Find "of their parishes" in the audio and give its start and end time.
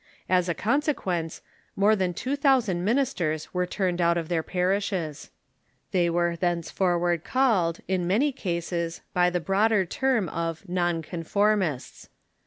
4.17-5.29